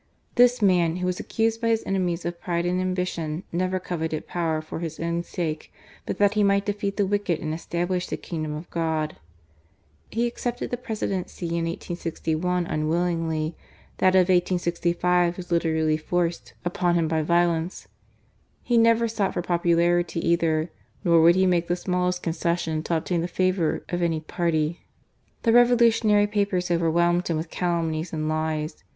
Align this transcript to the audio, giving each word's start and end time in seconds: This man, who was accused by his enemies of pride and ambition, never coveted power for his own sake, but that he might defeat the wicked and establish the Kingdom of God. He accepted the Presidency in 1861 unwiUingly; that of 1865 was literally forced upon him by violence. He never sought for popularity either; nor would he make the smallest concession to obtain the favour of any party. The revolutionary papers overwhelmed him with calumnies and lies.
This 0.33 0.63
man, 0.63 0.95
who 0.95 1.05
was 1.05 1.19
accused 1.19 1.61
by 1.61 1.67
his 1.67 1.83
enemies 1.85 2.25
of 2.25 2.41
pride 2.41 2.65
and 2.65 2.81
ambition, 2.81 3.43
never 3.51 3.79
coveted 3.79 4.25
power 4.25 4.59
for 4.59 4.79
his 4.79 4.99
own 4.99 5.21
sake, 5.21 5.71
but 6.07 6.17
that 6.17 6.33
he 6.33 6.43
might 6.43 6.65
defeat 6.65 6.97
the 6.97 7.05
wicked 7.05 7.39
and 7.39 7.53
establish 7.53 8.07
the 8.07 8.17
Kingdom 8.17 8.55
of 8.55 8.67
God. 8.71 9.17
He 10.09 10.25
accepted 10.25 10.71
the 10.71 10.75
Presidency 10.77 11.49
in 11.49 11.65
1861 11.65 12.65
unwiUingly; 12.65 13.53
that 13.99 14.15
of 14.15 14.21
1865 14.29 15.37
was 15.37 15.51
literally 15.51 15.97
forced 15.97 16.53
upon 16.65 16.95
him 16.95 17.07
by 17.07 17.21
violence. 17.21 17.87
He 18.63 18.79
never 18.79 19.07
sought 19.07 19.35
for 19.35 19.43
popularity 19.43 20.19
either; 20.27 20.71
nor 21.03 21.21
would 21.21 21.35
he 21.35 21.45
make 21.45 21.67
the 21.67 21.75
smallest 21.75 22.23
concession 22.23 22.81
to 22.85 22.97
obtain 22.97 23.21
the 23.21 23.27
favour 23.27 23.83
of 23.89 24.01
any 24.01 24.19
party. 24.21 24.79
The 25.43 25.53
revolutionary 25.53 26.25
papers 26.25 26.71
overwhelmed 26.71 27.27
him 27.27 27.37
with 27.37 27.51
calumnies 27.51 28.11
and 28.11 28.27
lies. 28.27 28.83